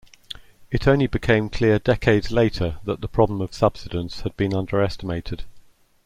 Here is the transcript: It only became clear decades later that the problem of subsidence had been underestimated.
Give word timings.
It 0.71 0.87
only 0.87 1.05
became 1.05 1.47
clear 1.47 1.77
decades 1.77 2.31
later 2.31 2.79
that 2.85 3.01
the 3.01 3.07
problem 3.07 3.39
of 3.39 3.53
subsidence 3.53 4.21
had 4.21 4.35
been 4.35 4.51
underestimated. 4.51 5.43